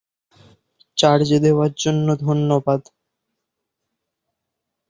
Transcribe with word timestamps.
North 1.03 1.03
America 1.03 1.19
has 1.19 1.29
developed 1.29 1.85
and 1.85 2.09
its 2.09 2.23
manufacturing 2.23 2.61
sector 2.63 2.71
has 2.71 2.83
grown. 2.83 2.83